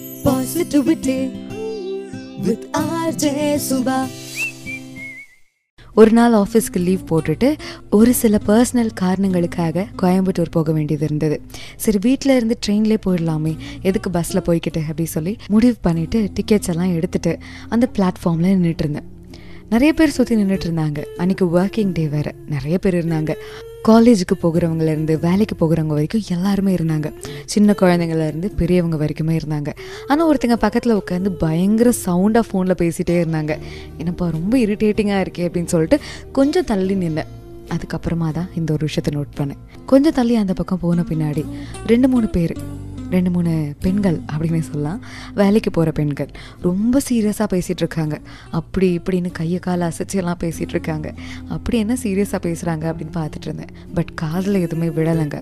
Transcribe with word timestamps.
Positivity 0.00 1.30
with 2.42 2.62
RJ 2.78 3.58
Subha 3.70 4.06
ஒரு 5.94 6.10
நாள் 6.10 6.32
ஆஃபீஸ்க்கு 6.32 6.76
லீவ் 6.76 7.00
போட்டுட்டு 7.06 7.58
ஒரு 7.90 8.14
சில 8.14 8.40
பர்சனல் 8.46 8.90
காரணங்களுக்காக 8.94 9.86
கோயம்புத்தூர் 10.02 10.50
போக 10.50 10.72
வேண்டியது 10.72 11.04
இருந்தது. 11.04 11.40
சரி 11.76 11.98
வீட்டில் 12.00 12.36
இருந்து 12.36 12.58
ட்ரெயின்லேயே 12.66 12.98
போயிடலாமே 13.06 13.56
எதுக்கு 13.82 14.10
பஸ்ஸில் 14.10 14.42
போய்கிட்டு 14.42 14.78
அப்படின்னு 14.78 15.02
சொல்லி 15.02 15.36
முடிவு 15.48 15.76
பண்ணிவிட்டு 15.84 16.28
டிக்கெட்ஸ் 16.40 16.68
எல்லாம் 16.68 16.94
எடுத்துட்டு 16.94 17.38
அந்த 17.68 17.88
பிளாட்ஃபார்மில் 17.98 18.54
நின்றுட்டு 18.54 18.78
இருந்தேன். 18.78 19.13
நிறைய 19.70 19.92
பேர் 19.92 20.10
சுற்றி 20.10 20.36
நின்றுட்டு 20.36 20.66
இருந்தாங்க. 20.66 21.04
அன்றைக்கி 21.18 21.44
ஒர்க்கிங் 21.56 21.92
டே 21.92 22.08
வேறு. 22.08 22.34
நிறைய 22.48 22.78
பேர் 22.78 23.06
இருந்தாங்க. 23.06 23.34
காலேஜுக்கு 23.88 24.34
போகிறவங்கலேருந்து 24.42 25.20
வேலைக்கு 25.20 25.54
போகிறவங்க 25.60 25.86
வரைக்கும் 25.86 26.20
எல்லாருமே 26.28 26.74
இருந்தாங்க. 26.74 27.12
சின்ன 27.44 27.74
குழந்தைங்கள்லேருந்து 27.80 28.50
பெரியவங்க 28.56 28.96
வரைக்குமே 28.96 29.38
இருந்தாங்க. 29.40 29.72
ஆனால் 30.06 30.34
ஒருத்தங்க 30.34 30.56
பக்கத்தில் 30.56 30.94
உட்காந்து 30.94 31.28
பயங்கர 31.28 31.92
சவுண்டாக 32.06 32.42
ஃபோனில் 32.52 32.78
பேசிகிட்டே 32.82 33.16
இருந்தாங்க. 33.24 33.58
என்னப்பா 33.98 34.28
ரொம்ப 34.28 34.58
இரிட்டேட்டிங்காக 34.58 35.24
இருக்கே 35.26 35.48
அப்படின்னு 35.48 35.64
சொல்லிட்டு 35.64 35.98
கொஞ்சம் 36.32 36.64
தள்ளி 36.64 36.94
நின்னேன். 36.94 37.30
அதுக்கப்புறமா 37.68 38.30
தான் 38.30 38.48
இந்த 38.54 38.72
ஒரு 38.72 38.86
விஷயத்தை 38.86 39.12
நோட் 39.20 39.36
பண்ணேன். 39.40 39.82
கொஞ்சம் 39.86 40.12
தள்ளி 40.12 40.34
அந்த 40.34 40.52
பக்கம் 40.52 40.78
போன 40.80 41.02
பின்னாடி 41.02 41.44
ரெண்டு 41.86 42.08
மூணு 42.08 42.28
பேர். 42.28 42.56
ரெண்டு 43.14 43.30
மூணு 43.30 43.52
பெண்கள் 43.80 44.18
அப்படின்னு 44.32 44.66
சொல்லலாம். 44.68 45.00
வேலைக்கு 45.34 45.70
போகிற 45.70 45.92
பெண்கள். 45.92 46.30
ரொம்ப 46.62 47.00
சீரியஸாக 47.08 47.46
பேசிகிட்டு 47.52 47.82
இருக்காங்க. 47.84 48.16
அப்படி 48.50 48.88
இப்படின்னு 48.98 49.30
கையை 49.32 49.58
காலை 49.58 49.86
அசைச்செல்லாம் 49.86 50.40
பேசிகிட்டு 50.44 50.74
இருக்காங்க. 50.74 51.08
அப்படி 51.48 51.78
என்ன 51.78 51.96
சீரியஸாக 52.02 52.42
பேசுகிறாங்க 52.46 52.84
அப்படின்னு 52.90 53.14
பார்த்துட்டு 53.14 53.46
இருந்தேன். 53.48 53.72
பட் 53.94 54.12
காதில் 54.14 54.64
எதுவுமே 54.66 54.88
விழலைங்க. 54.88 55.38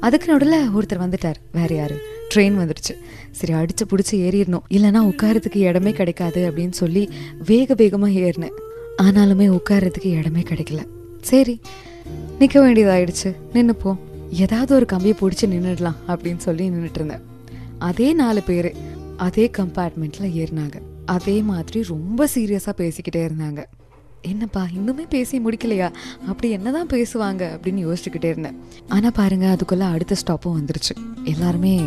அதுக்கு 0.00 0.26
நடுவில் 0.32 0.68
ஒருத்தர் 0.68 1.02
வந்துட்டார். 1.04 1.40
வேறு 1.52 1.76
யார்? 1.76 1.94
ட்ரெயின் 2.34 2.58
வந்துடுச்சு 2.60 2.94
சரி 3.30 3.52
அடித்து 3.52 3.86
பிடிச்சி 3.90 4.16
ஏறிடணும். 4.26 4.66
இல்லைன்னா 4.70 4.98
உட்காரத்துக்கு 4.98 5.60
இடமே 5.60 5.92
கிடைக்காது 5.92 6.40
அப்படின்னு 6.50 6.76
சொல்லி 6.82 7.02
வேக 7.46 7.74
வேகமாக 7.74 8.12
ஏறினேன். 8.12 8.56
ஆனாலுமே 9.02 9.46
உட்காரத்துக்கு 9.48 10.10
இடமே 10.10 10.40
கிடைக்கல. 10.40 10.80
சரி 11.22 11.60
நிற்க 12.38 12.56
வேண்டியதாயிடுச்சு. 12.66 13.30
நின்றுப்போம் 13.52 14.00
ஏதாவது 14.32 14.74
ஒரு 14.74 14.86
கம்பியை 14.86 15.16
பிடிச்சி 15.20 15.46
நின்றுடலாம் 15.46 15.94
அப்படின்னு 16.08 16.36
சொல்லி 16.36 16.70
நின்றுட்டு 16.70 16.94
இருந்தேன். 16.94 17.20
அதே 17.78 18.12
நாலு 18.12 18.42
பேர் 18.42 18.74
அதே 19.16 19.50
கம்பார்ட்மெண்ட்டில் 19.58 20.36
ஏறினாங்க. 20.42 20.72
அதே 21.06 21.42
மாதிரி 21.42 21.82
ரொம்ப 21.82 22.28
சீரியஸாக 22.34 22.72
பேசிக்கிட்டே 22.76 23.28
இருந்தாங்க. 23.28 23.64
என்னப்பா 24.22 24.68
இன்னுமே 24.76 25.06
பேசி 25.08 25.40
முடிக்கலையா? 25.40 25.92
அப்படி 26.26 26.50
என்னதான் 26.50 26.86
பேசுவாங்க 26.86 27.42
அப்படின்னு 27.42 27.94
யோசிச்சுக்கிட்டே 27.94 28.24
இருந்தேன். 28.24 28.56
ஆனால் 28.88 29.12
பாருங்கள் 29.12 29.48
அதுக்குள்ளே 29.48 29.84
அடுத்த 29.84 30.16
ஸ்டாப்பும் 30.26 30.58
வந்துருச்சு. 30.60 31.24
எல்லாருமே 31.24 31.80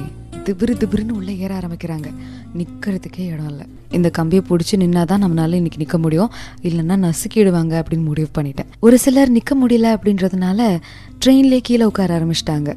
திபிரு 0.45 0.73
திபிருன்னு 0.73 1.11
உள்ளே 1.11 1.37
ஏற 1.37 1.57
ஆரம்பிக்கிறாங்க. 1.57 2.13
நிற்கிறதுக்கே 2.57 3.25
இடம் 3.25 3.47
இல்லை. 3.47 3.65
இந்த 3.89 4.09
கம்பியை 4.09 4.43
பிடிச்சி 4.49 4.75
நின்னாதான் 4.75 5.23
நம்மளால 5.23 5.53
இன்னைக்கு 5.53 5.77
நிற்க 5.77 5.97
முடியும். 5.97 6.31
இல்லைன்னா 6.61 7.09
நசுக்கிடுவாங்க 7.09 7.83
அப்படின்னு 7.83 8.03
முடிவு 8.03 8.27
பண்ணிட்டேன். 8.37 8.65
ஒரு 8.79 8.99
சிலர் 8.99 9.29
நிற்க 9.29 9.67
முடியல 9.67 9.97
அப்படின்றதுனால 9.97 10.79
ட்ரெயின்லேயே 11.25 11.59
கீழே 11.63 11.83
உட்கார 11.83 12.19
ஆரம்பிச்சிட்டாங்க. 12.19 12.73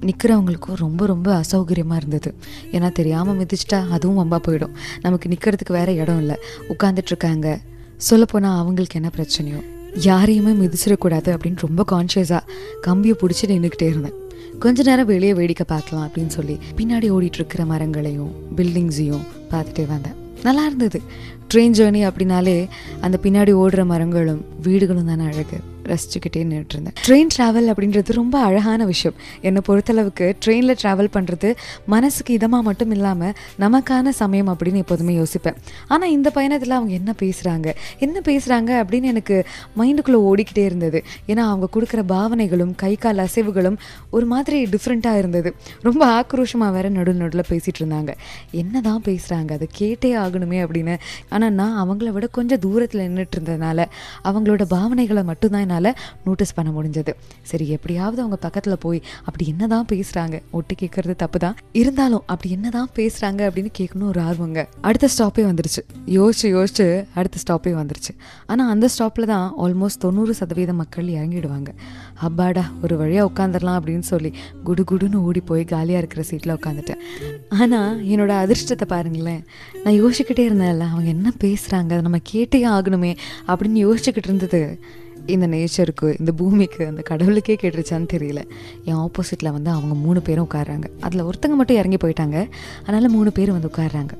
நிற்கிறவங்களுக்கும் 0.00 0.76
ரொம்ப 0.76 1.06
ரொம்ப 1.06 1.40
அசௌகரியமாக 1.40 1.96
இருந்தது. 1.96 2.34
ஏன்னா 2.72 2.92
தெரியாமல் 2.92 3.36
மிதிச்சிட்டா 3.36 3.88
அதுவும் 3.90 4.30
வம்பா 4.30 4.38
போயிடும். 4.48 4.74
நமக்கு 5.00 5.28
நிற்கிறதுக்கு 5.28 5.72
வேற 5.72 5.92
இடம் 5.92 6.18
இல்லை. 6.18 6.36
உட்காந்துட்ருக்காங்க 6.68 7.58
சொல்லப்போனால் 7.96 8.58
அவங்களுக்கு 8.58 9.00
என்ன 9.00 9.10
பிரச்சனையோ? 9.16 9.62
யாரையுமே 9.94 10.66
மிதிச்சிடக்கூடாது 10.66 11.38
அப்படின்னு 11.38 11.56
ரொம்ப 11.56 11.84
கான்ஷியஸாக 11.92 12.40
கம்பியை 12.80 13.16
பிடிச்சி 13.20 13.46
நின்றுக்கிட்டே 13.46 13.82
இருந்தேன். 13.82 14.20
கொஞ்ச 14.58 14.82
நேரம் 14.82 15.06
வெளியே 15.06 15.34
வேடிக்கை 15.34 15.66
பார்க்கலாம் 15.68 16.08
அப்படின்னு 16.08 16.26
சொல்லி 16.26 16.58
பின்னாடி 16.76 17.10
ஓடிட்டு 17.16 17.38
இருக்கிற 17.40 17.64
மரங்களையும் 17.64 18.32
பில்டிங்ஸையும் 18.56 19.24
பார்த்துட்டே 19.50 19.86
வந்தேன். 19.86 20.20
நல்லா 20.42 20.66
இருந்தது. 20.66 21.02
ட்ரெயின் 21.54 21.76
ஜேர்னி 21.78 22.08
அப்படின்னாலே 22.08 22.68
அந்த 23.00 23.18
பின்னாடி 23.22 23.52
ஓடுற 23.62 23.84
மரங்களும் 23.84 24.44
வீடுகளும் 24.62 25.06
தானே 25.06 25.24
அழகு. 25.24 25.58
ரசிச்சுக்கிட்டே 25.90 26.42
நின்றுட்டு 26.50 26.74
இருந்தேன் 26.76 26.96
ட்ரெயின் 27.06 27.32
ட்ராவல் 27.34 27.68
அப்படின்றது 27.72 28.16
ரொம்ப 28.20 28.36
அழகான 28.48 28.84
விஷயம். 28.92 29.16
என்னை 29.48 29.62
பொறுத்தளவுக்கு 29.68 30.26
ட்ரெயினில் 30.44 30.76
ட்ராவல் 30.82 31.10
பண்ணுறது 31.16 31.48
மனசுக்கு 31.94 32.32
இதமாக 32.38 32.62
மட்டும் 32.68 32.90
இல்லாமல் 32.90 33.34
நமக்கான 33.64 34.14
சமயம் 34.20 34.50
அப்படின்னு 34.52 34.82
எப்போதுமே 34.84 35.14
யோசிப்பேன். 35.22 35.58
ஆனால் 35.88 36.12
இந்த 36.16 36.30
பயணத்தில் 36.30 36.76
அவங்க 36.78 36.92
என்ன 37.00 37.14
பேசுகிறாங்க 37.22 37.68
என்ன 38.06 38.16
பேசுகிறாங்க 38.28 38.70
அப்படின்னு 38.82 39.10
எனக்கு 39.14 39.36
மைண்டுக்குள்ளே 39.78 40.20
ஓடிக்கிட்டே 40.30 40.64
இருந்தது. 40.70 40.98
ஏன்னா 41.30 41.44
அவங்க 41.52 41.68
கொடுக்குற 41.76 42.02
பாவனைகளும் 42.14 42.74
கை 42.82 42.92
கால் 42.96 43.24
அசைவுகளும் 43.26 43.78
ஒரு 44.10 44.26
மாதிரி 44.32 44.58
டிஃப்ரெண்ட்டாக 44.74 45.20
இருந்தது. 45.22 45.50
ரொம்ப 45.88 46.02
ஆக்ரோஷமாக 46.18 46.72
வேற 46.76 46.88
நடு 46.98 47.14
நடுவில் 47.14 47.48
பேசிகிட்டு 47.50 47.80
இருந்தாங்க. 47.82 48.12
என்ன 48.62 48.80
தான் 48.88 49.02
பேசுகிறாங்க 49.08 49.52
அதை 49.58 49.68
கேட்டே 49.80 50.10
ஆகணுமே 50.24 50.58
அப்படின்னு. 50.64 50.96
ஆனால் 51.34 51.54
நான் 51.60 51.76
அவங்கள 51.84 52.10
விட 52.16 52.26
கொஞ்சம் 52.38 52.62
தூரத்தில் 52.66 53.04
நின்றுட்டு 53.06 53.36
இருந்ததுனால 53.38 53.86
அவங்களோட 54.28 54.62
பாவனைகளை 54.74 55.24
மட்டும்தான் 55.30 55.64
என்னால் 55.72 55.90
நோட்டீஸ் 56.24 56.54
பண்ண 56.56 56.70
முடிஞ்சது. 56.76 57.12
சரி 57.50 57.64
எப்படியாவது 57.76 58.20
அவங்க 58.22 58.36
பக்கத்தில் 58.44 58.76
போய் 58.84 58.98
அப்படி 59.28 59.44
என்ன 59.52 59.66
தான் 59.72 59.86
பேசுகிறாங்க 59.92 60.36
ஒட்டு 60.58 60.74
கேட்கறது 60.80 61.14
தப்பு 61.22 61.38
தான் 61.44 61.56
இருந்தாலும் 61.80 62.24
அப்படி 62.32 62.48
என்ன 62.56 62.70
தான் 62.76 62.88
பேசுகிறாங்க 62.98 63.40
அப்படின்னு 63.48 63.70
கேட்கணும் 63.78 64.08
ஒரு 64.12 64.20
ஆர்வங்க. 64.28 64.60
அடுத்த 64.88 65.08
ஸ்டாப்பே 65.14 65.44
வந்துருச்சு. 65.50 65.82
யோசிச்சு 66.18 66.46
யோசிச்சு 66.56 66.86
அடுத்த 67.20 67.40
ஸ்டாப்பே 67.44 67.72
வந்துருச்சு. 67.80 68.12
ஆனால் 68.50 68.70
அந்த 68.74 68.88
ஸ்டாப்பில் 68.94 69.28
தான் 69.32 69.46
ஆல்மோஸ்ட் 69.64 70.02
தொண்ணூறு 70.04 70.34
சதவீத 70.40 70.72
மக்கள் 70.80 71.08
இறங்கிடுவாங்க. 71.16 71.70
அப்பாடா 72.28 72.64
ஒரு 72.84 72.96
வழியாக 73.02 73.30
உட்காந்துடலாம் 73.30 73.78
அப்படின்னு 73.80 74.06
சொல்லி 74.12 74.32
குடு 74.68 74.84
குடுன்னு 74.92 75.24
ஓடி 75.28 75.42
போய் 75.50 75.64
காலியாக 75.74 76.02
இருக்கிற 76.04 76.24
சீட்டில் 76.30 76.56
உட்காந்துட்டேன் 76.58 77.02
ஆனால் 77.60 78.00
என்னோட 78.12 78.32
அதிர்ஷ்டத்தை 78.44 78.88
பாருங்களேன். 78.94 79.42
நான் 79.84 79.98
யோசிச்சுக்கிட்டே 80.00 80.46
இருந்தேன்ல 80.50 80.86
அவங்க 80.92 81.08
என்ன 81.16 81.32
பேசுகிறாங்க 81.46 81.90
அதை 81.96 82.02
நம்ம 82.08 82.20
கேட்டே 82.32 82.60
ஆகணுமே 82.74 83.12
அப்படின்னு 83.50 83.80
யோசிச்சுக்கிட்டு 83.86 84.30
இருந்தது. 84.30 84.60
இந்த 85.26 85.46
நேச்சருக்கு 85.46 86.14
இந்த 86.18 86.32
பூமிக்கு 86.32 86.86
அந்த 86.86 87.02
கடவுளுக்கே 87.02 87.58
கேட்டுருச்சான்னு 87.62 88.08
தெரியல. 88.12 88.42
என் 88.84 88.94
ஆப்போசிட்டில் 88.94 89.52
வந்து 89.52 89.70
அவங்க 89.70 89.94
மூணு 89.94 90.22
பேரும் 90.22 90.48
உட்காடுறாங்க 90.50 90.84
அதில் 91.00 91.24
ஒருத்தங்க 91.24 91.54
மட்டும் 91.54 91.76
இறங்கி 91.76 91.96
போயிட்டாங்க. 91.96 92.48
அதனால் 92.82 93.08
மூணு 93.08 93.32
பேர் 93.32 93.50
வந்து 93.50 93.68
உட்காடுறாங்க 93.68 94.10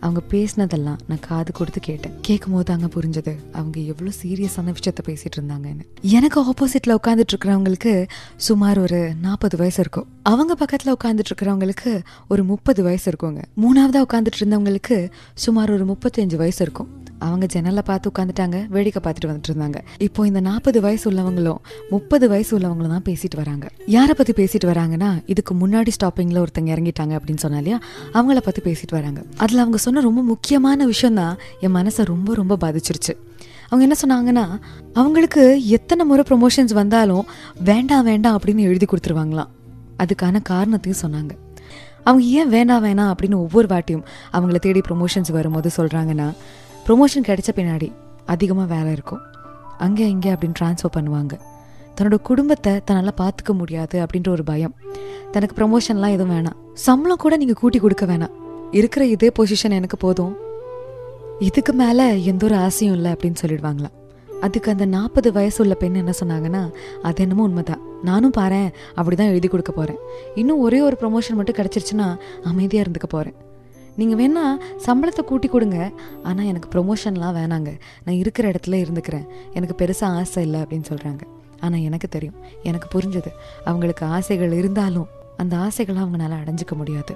அவங்க 0.00 0.20
பேசினதெல்லாம் 0.30 0.98
நான் 1.08 1.20
காது 1.20 1.52
கொடுத்து 1.52 1.80
கேட்டேன். 1.80 2.12
கேட்கும் 2.20 2.52
போது 2.52 2.72
அங்கே 2.72 2.84
புரிஞ்சது. 2.84 3.36
அவங்க 3.52 3.80
எவ்வளோ 3.80 4.10
சீரியஸான 4.22 4.72
விஷயத்த 4.72 5.02
பேசிகிட்டு 5.06 5.40
இருந்தாங்கன்னு. 5.40 5.84
எனக்கு 6.00 6.44
ஆப்போசிட்டில் 6.50 6.96
உட்காந்துட்டு 6.96 7.34
இருக்கிறவங்களுக்கு 7.34 8.06
சுமார் 8.36 8.78
ஒரு 8.78 9.12
நாற்பது 9.20 9.56
வயசு 9.56 9.80
இருக்கும். 9.80 10.06
அவங்க 10.22 10.54
பக்கத்தில் 10.54 10.94
உட்காந்துட்டு 10.94 11.42
இருக்கிறவங்களுக்கு 11.42 12.02
ஒரு 12.28 12.44
முப்பது 12.44 12.82
வயசு 12.82 13.10
இருக்குங்க. 13.10 13.42
மூணாவதாக 13.60 14.04
உட்காந்துட்டு 14.12 14.40
இருந்தவங்களுக்கு 14.40 15.10
சுமார் 15.34 15.70
ஒரு 15.70 15.84
முப்பத்தஞ்சு 15.84 16.36
வயசு 16.36 16.62
இருக்கும். 16.62 16.95
அவங்க 17.18 17.46
ஜன்னலை 17.46 17.82
பார்த்து 17.86 18.10
உட்காந்துட்டாங்க 18.10 18.68
வேடிக்கை 18.68 19.00
பார்த்துட்டு 19.04 19.28
வந்துட்டு 19.30 19.50
இருந்தாங்க. 19.52 19.78
இப்போ 19.98 20.26
இந்த 20.26 20.40
நாற்பது 20.40 20.80
வயசு 20.80 21.10
உள்ளவங்களும் 21.10 21.60
முப்பது 21.90 22.28
வயசு 22.28 22.58
உள்ளவங்களும் 22.58 22.88
தான் 22.88 23.06
பேசிட்டு 23.08 23.36
வராங்க. 23.36 23.66
யாரை 23.86 24.14
பற்றி 24.14 24.32
பேசிட்டு 24.42 24.70
வராங்கன்னா 24.72 25.10
இதுக்கு 25.26 25.54
முன்னாடி 25.54 25.92
ஸ்டாப்பிங்கில் 25.98 26.42
ஒருத்தங்க 26.44 26.74
இறங்கிட்டாங்க 26.76 27.14
அப்படின்னு 27.18 27.44
சொன்னா 27.44 27.58
இல்லையா? 27.58 27.78
அவங்கள 28.14 28.38
பற்றி 28.38 28.62
பேசிட்டு 28.70 28.90
வராங்க. 28.90 29.22
அதில் 29.36 29.58
அவங்க 29.58 29.78
சொன்ன 29.78 30.00
ரொம்ப 30.00 30.22
முக்கியமான 30.22 30.86
விஷயம் 30.86 31.14
தான் 31.14 31.36
என் 31.60 31.74
மனசை 31.74 32.04
ரொம்ப 32.04 32.34
ரொம்ப 32.34 32.58
பாதிச்சிருச்சு. 32.64 33.14
அவங்க 33.68 33.82
என்ன 33.86 33.96
சொன்னாங்கன்னா 34.02 34.58
அவங்களுக்கு 34.94 35.66
எத்தனை 35.66 36.04
முறை 36.04 36.24
ப்ரொமோஷன்ஸ் 36.28 36.72
வந்தாலும் 36.72 37.24
வேண்டாம் 37.58 38.04
வேண்டாம் 38.04 38.38
அப்படின்னு 38.38 38.58
எழுதி 38.58 38.86
கொடுத்துருவாங்களாம். 38.86 39.50
அதுக்கான 39.98 40.42
காரணத்தையும் 40.42 41.02
சொன்னாங்க. 41.04 41.32
அவங்க 42.04 42.24
ஏன் 42.24 42.48
வேண்டாம் 42.48 42.84
வேணாம் 42.84 43.10
அப்படின்னு 43.12 43.34
ஒவ்வொரு 43.34 43.68
வாட்டியும் 43.74 44.04
அவங்கள 44.32 44.56
தேடி 44.56 44.80
ப்ரொமோஷன்ஸ் 44.80 45.32
வரும்போது 45.32 45.70
சொல்கிறாங்கன்னா 45.76 46.32
ப்ரொமோஷன் 46.86 47.24
கிடைச்ச 47.28 47.50
பின்னாடி 47.54 47.86
அதிகமாக 48.32 48.66
வேலை 48.72 48.90
இருக்கும். 48.96 49.22
அங்கே 49.84 50.04
இங்கே 50.12 50.30
அப்படின்னு 50.32 50.56
ட்ரான்ஸ்ஃபர் 50.58 50.92
பண்ணுவாங்க. 50.96 51.34
தன்னோட 51.96 52.16
குடும்பத்தை 52.28 52.72
தன்னால் 52.88 53.16
பார்த்துக்க 53.20 53.52
முடியாது 53.60 53.96
அப்படின்ற 54.04 54.28
ஒரு 54.34 54.44
பயம். 54.50 54.74
தனக்கு 55.34 55.54
ப்ரொமோஷன்லாம் 55.60 56.14
எதுவும் 56.16 56.32
வேணாம். 56.34 56.58
சம்பளம் 56.84 57.22
கூட 57.24 57.36
நீங்கள் 57.42 57.58
கூட்டி 57.60 57.78
கொடுக்க 57.84 58.06
வேணாம். 58.10 58.34
இருக்கிற 58.78 59.02
இதே 59.14 59.30
பொசிஷன் 59.38 59.76
எனக்கு 59.78 59.98
போதும். 60.04 60.34
இதுக்கு 61.48 61.72
மேலே 61.82 62.06
எந்த 62.32 62.44
ஒரு 62.48 62.56
ஆசையும் 62.66 62.96
இல்லை 62.98 63.10
அப்படின்னு 63.14 63.40
சொல்லிடுவாங்களாம். 63.42 63.96
அதுக்கு 64.46 64.70
அந்த 64.74 64.86
நாற்பது 64.96 65.28
வயசு 65.38 65.58
உள்ள 65.64 65.74
பெண் 65.82 66.00
என்ன 66.02 66.14
சொன்னாங்கன்னா 66.20 66.62
அது 67.08 67.22
என்னமோ 67.24 67.46
உண்மைதான். 67.48 67.82
நானும் 68.10 68.36
பாரேன். 68.38 68.70
அப்படி 68.98 69.16
தான் 69.16 69.32
எழுதி 69.34 69.50
கொடுக்க 69.54 69.72
போகிறேன் 69.72 70.00
இன்னும் 70.42 70.62
ஒரே 70.68 70.80
ஒரு 70.88 70.98
ப்ரொமோஷன் 71.02 71.38
மட்டும் 71.40 71.58
கிடச்சிருச்சுன்னா 71.60 72.08
அமைதியாக 72.52 72.86
இருந்துக்க 72.86 73.10
போகிறேன் 73.16 73.36
நீங்கள் 74.00 74.18
வேணால் 74.20 74.58
சம்பளத்தை 74.86 75.22
கூட்டி 75.30 75.48
கொடுங்க. 75.54 75.78
ஆனால் 76.28 76.48
எனக்கு 76.52 76.68
ப்ரொமோஷன்லாம் 76.74 77.36
வேணாங்க. 77.40 77.70
நான் 78.06 78.18
இருக்கிற 78.22 78.46
இடத்துல 78.52 78.80
இருந்துக்கிறேன். 78.84 79.26
எனக்கு 79.58 79.76
பெருசாக 79.82 80.18
ஆசை 80.22 80.42
இல்லை 80.46 80.60
அப்படின்னு 80.64 80.88
சொல்கிறாங்க 80.92 81.22
ஆனால் 81.66 81.84
எனக்கு 81.88 82.08
தெரியும். 82.16 82.40
எனக்கு 82.70 82.88
புரிஞ்சது. 82.96 83.30
அவங்களுக்கு 83.70 84.04
ஆசைகள் 84.16 84.58
இருந்தாலும் 84.60 85.08
அந்த 85.42 85.54
ஆசைகளை 85.68 85.98
அவங்களால 86.04 86.36
அடைஞ்சிக்க 86.42 86.74
முடியாது. 86.82 87.14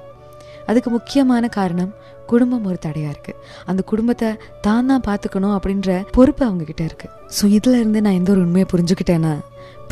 அதுக்கு 0.71 0.91
முக்கியமான 0.95 1.45
காரணம் 1.59 1.93
குடும்பம் 2.31 2.67
ஒரு 2.71 2.79
தடையாக 2.85 3.13
இருக்குது 3.13 3.39
அந்த 3.71 3.81
குடும்பத்தை 3.91 4.29
தான் 4.67 4.89
தான் 4.91 5.05
பார்த்துக்கணும் 5.07 5.55
அப்படின்ற 5.57 5.91
பொறுப்பு 6.17 6.43
அவங்கக்கிட்ட 6.49 6.83
இருக்குது 6.89 7.15
ஸோ 7.37 7.45
இதில் 7.57 7.79
இருந்து 7.81 8.01
நான் 8.07 8.19
எந்த 8.21 8.31
ஒரு 8.35 8.43
உண்மையை 8.47 8.67
புரிஞ்சுக்கிட்டேன்னா 8.73 9.33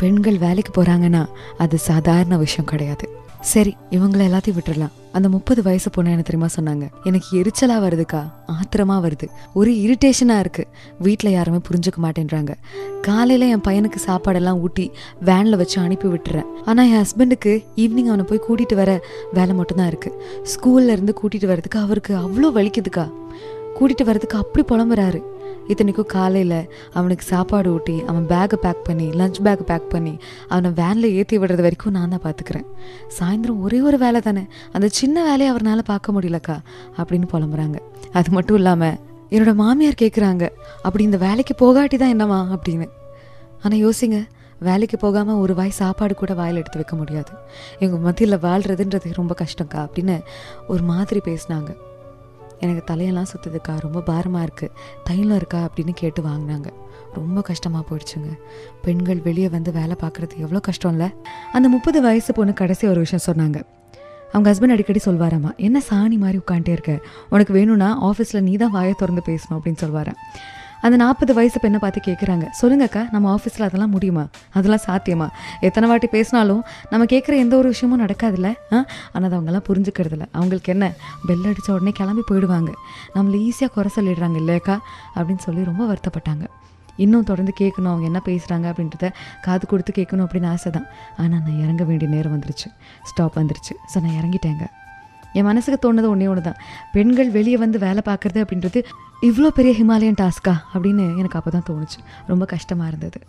பெண்கள் 0.01 0.37
வேலைக்கு 0.45 0.71
போகிறாங்கன்னா 0.77 1.23
அது 1.63 1.77
சாதாரண 1.89 2.37
விஷயம் 2.45 2.69
கிடையாது. 2.71 3.07
சரி 3.41 3.77
இவங்கள 3.91 4.21
எல்லாத்தையும் 4.21 4.57
விட்டுறலாம். 4.59 4.91
அந்த 5.11 5.29
முப்பது 5.29 5.63
வயசு 5.63 5.89
பொண்ணு 5.89 6.09
என்ன 6.09 6.21
தெரியுமா 6.21 6.49
சொன்னாங்க? 6.59 6.89
எனக்கு 7.03 7.41
எரிச்சலா 7.41 7.79
வருதுக்கா 7.79 8.31
ஆத்திரமா 8.47 9.11
வருது. 9.11 9.29
ஒரு 9.53 9.71
இரிட்டேஷனா 9.71 10.39
இருக்கு. 10.39 10.67
வீட்டில் 10.99 11.31
யாருமே 11.31 11.57
புரிஞ்சுக்க 11.57 12.03
மாட்டேன்றாங்க. 12.03 12.53
காலையில 13.01 13.45
என் 13.45 13.61
பையனுக்கு 13.67 13.95
சாப்பாடெல்லாம் 14.05 14.59
ஊட்டி 14.59 14.91
வேன்ல 15.25 15.57
வச்சு 15.57 15.81
அனுப்பி 15.81 16.07
விட்டுறேன். 16.07 16.45
ஆனா 16.65 16.83
என் 16.83 17.03
ஹஸ்பண்டுக்கு 17.03 17.65
ஈவினிங் 17.75 18.07
அவனை 18.07 18.25
போய் 18.25 18.43
கூட்டிட்டு 18.49 18.75
வர 18.75 19.01
வேலை 19.33 19.55
மட்டும்தான் 19.55 19.87
இருக்கு. 19.87 20.23
ஸ்கூல்ல 20.43 20.87
இருந்து 20.87 21.13
கூட்டிட்டு 21.21 21.57
வரதுக்கு 21.57 21.77
அவருக்கு 21.77 22.17
அவ்வளோ 22.17 22.55
வலிக்குதுக்கா. 22.55 23.11
கூட்டிட்டு 23.79 24.03
வரதுக்கு 24.03 24.43
அப்படி 24.43 24.65
புலம்புறாரு. 24.65 25.21
இத்தனைக்கும் 25.71 26.09
காலையில் 26.13 26.59
அவனுக்கு 26.97 27.25
சாப்பாடு 27.31 27.69
ஊட்டி 27.73 27.95
அவன் 28.09 28.25
பேக்கை 28.31 28.57
பேக் 28.65 28.85
பண்ணி 28.87 29.07
லஞ்ச் 29.19 29.39
பேக் 29.47 29.63
பேக் 29.69 29.89
பண்ணி 29.93 30.13
அவனை 30.53 30.69
வேனில் 30.79 31.15
ஏற்றி 31.19 31.37
விடுறது 31.41 31.65
வரைக்கும் 31.65 31.95
நான் 31.97 32.13
தான் 32.15 32.23
பார்த்துக்கிறேன் 32.25 32.65
சாயந்தரம் 33.17 33.61
ஒரே 33.65 33.81
ஒரு 33.89 33.97
வேலை 33.97 34.21
தானே 34.21 34.43
அந்த 34.77 34.87
சின்ன 34.99 35.23
வேலையை 35.29 35.51
அவரால் 35.53 35.89
பார்க்க 35.91 36.15
முடியலக்கா 36.15 36.57
அப்படின்னு 36.99 37.29
புலம்புறாங்க. 37.33 37.77
அது 38.19 38.29
மட்டும் 38.37 38.59
இல்லாமல் 38.61 38.97
என்னோட 39.33 39.53
மாமியார் 39.61 40.01
கேட்குறாங்க 40.01 40.43
அப்படி 40.85 41.03
இந்த 41.03 41.17
வேலைக்கு 41.27 41.55
போகாட்டி 41.63 41.97
தான் 41.97 42.13
என்னவா 42.15 42.39
அப்படின்னு. 42.55 42.87
ஆனால் 43.63 43.81
யோசிங்க 43.85 44.19
வேலைக்கு 44.67 44.97
போகாமல் 45.03 45.41
ஒரு 45.43 45.53
வாய் 45.59 45.77
சாப்பாடு 45.81 46.13
கூட 46.21 46.33
வாயில் 46.39 46.59
எடுத்து 46.61 46.79
வைக்க 46.79 46.95
முடியாது. 47.01 47.33
எங்கள் 47.83 48.03
மத்தியில் 48.05 48.43
வாழ்கிறதுன்றது 48.47 49.13
ரொம்ப 49.19 49.35
கஷ்டம்க்கா 49.43 49.79
அப்படின்னு 49.85 50.17
ஒரு 50.67 50.83
மாதிரி 50.91 51.21
பேசினாங்க. 51.29 51.71
எனக்கு 52.65 52.83
தலையெல்லாம் 52.91 53.29
சுற்றுதுக்கா 53.31 53.73
ரொம்ப 53.85 53.99
பாரமாக 54.09 54.45
இருக்குது 54.47 54.75
தைலம் 55.07 55.39
இருக்கா 55.41 55.59
அப்படின்னு 55.67 55.93
கேட்டு 56.01 56.21
வாங்கினாங்க. 56.29 56.69
ரொம்ப 57.17 57.41
கஷ்டமாக 57.49 57.83
போயிடுச்சுங்க. 57.89 58.29
பெண்கள் 58.85 59.21
வெளியே 59.27 59.49
வந்து 59.55 59.71
வேலை 59.79 59.95
பார்க்குறது 60.03 60.35
எவ்வளோ 60.43 60.59
கஷ்டம் 60.69 60.91
இல்லை 60.91 61.09
அந்த 61.57 61.67
முப்பது 61.75 62.01
வயசு 62.07 62.33
பொண்ணு 62.33 62.53
கடைசி 62.61 62.87
ஒரு 62.93 63.03
விஷயம் 63.05 63.27
சொன்னாங்க. 63.29 63.59
அவங்க 64.31 64.47
ஹஸ்பண்ட் 64.51 64.73
அடிக்கடி 64.73 65.01
சொல்வாராம்மா 65.05 65.51
என்ன 65.67 65.77
சாணி 65.89 66.17
மாதிரி 66.23 66.39
உட்காந்துட்டே 66.41 66.73
இருக்க? 66.77 66.93
உனக்கு 67.29 67.53
வேணும்னா 67.53 67.89
ஆஃபீஸில் 68.09 68.45
நீ 68.47 68.55
தான் 68.63 68.73
வாயை 68.77 68.93
திறந்து 68.97 69.21
பேசணும் 69.29 69.57
அப்படின்னு 69.57 69.83
சொல்வாராம். 69.85 70.19
அந்த 70.81 70.97
நாற்பது 70.97 71.33
வயசு 71.33 71.59
பெண்ணை 71.59 71.79
பார்த்து 71.79 72.01
கேட்குறாங்க 72.05 72.45
சொல்லுங்கக்கா 72.61 73.07
நம்ம 73.11 73.35
ஆஃபீஸில் 73.35 73.61
அதெல்லாம் 73.61 73.89
முடியுமா? 73.89 74.27
அதெல்லாம் 74.53 74.83
சாத்தியமா? 74.87 75.27
எத்தனை 75.59 75.89
வாட்டி 75.89 76.07
பேசினாலும் 76.07 76.63
நம்ம 76.89 77.05
கேட்குற 77.05 77.37
எந்த 77.37 77.57
ஒரு 77.57 77.67
விஷயமும் 77.67 78.05
நடக்காதுல்ல? 78.05 78.53
ஆ? 78.73 78.85
ஆனால் 79.11 79.31
அது 79.31 79.39
அவங்கெல்லாம் 79.39 79.67
புரிஞ்சுக்கிறதில்ல. 79.69 80.25
அவங்களுக்கு 80.31 80.71
என்ன? 80.71 80.93
பெல் 81.25 81.45
அடித்த 81.45 81.73
உடனே 81.73 81.91
கிளம்பி 81.91 82.21
போயிடுவாங்க. 82.31 82.71
நம்மளை 83.15 83.49
ஈஸியாக 83.49 83.71
குறை 83.73 83.91
சொல்லிடுறாங்க 83.95 84.35
இல்லையாக்கா? 84.35 84.77
அப்படின்னு 85.15 85.37
சொல்லி 85.37 85.63
ரொம்ப 85.63 85.93
வருத்தப்பட்டாங்க. 85.93 86.45
இன்னும் 86.95 87.23
தொடர்ந்து 87.23 87.53
கேட்கணும். 87.59 87.93
அவங்க 87.93 88.05
என்ன 88.05 88.21
பேசுகிறாங்க 88.25 88.73
அப்படின்றத 88.73 89.09
காது 89.41 89.67
கொடுத்து 89.67 89.93
கேட்கணும் 89.95 90.25
அப்படின்னு 90.25 90.47
ஆசை 90.47 90.71
தான் 90.71 90.85
ஆனால் 91.17 91.41
நான் 91.41 91.59
இறங்க 91.59 91.83
வேண்டிய 91.83 92.11
நேரம் 92.11 92.39
வந்துருச்சு. 92.39 92.67
ஸ்டாப் 93.03 93.37
வந்துருச்சு. 93.37 93.73
ஸோ 93.93 94.01
நான் 94.01 94.17
இறங்கிட்டேங்க. 94.23 94.65
என் 95.33 95.43
மனசுக்கு 95.43 95.77
தோணுது 95.83 96.07
ஒன்றே 96.07 96.27
ஒன்று 96.27 96.41
தான் 96.41 96.59
பெண்கள் 96.91 97.29
வெளியே 97.29 97.57
வந்து 97.57 97.79
வேலை 97.79 98.01
பார்க்குறது 98.05 98.39
அப்படின்றது 98.43 98.81
இவ்வளோ 99.21 99.47
பெரிய 99.47 99.83
ஹிமாலயன் 99.83 100.19
டாஸ்க்கா 100.21 100.53
அப்படின்னு 100.73 101.17
எனக்கு 101.17 101.37
அப்போ 101.37 101.51
தான் 101.51 101.67
தோணுச்சு. 101.69 101.99
ரொம்ப 102.27 102.45
கஷ்டமாக 102.45 102.87
இருந்தது. 102.87 103.19